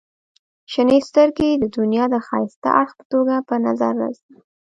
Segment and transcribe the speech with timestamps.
[0.71, 4.35] •شنې سترګې د دنیا د ښایسته اړخ په توګه په نظر راځي.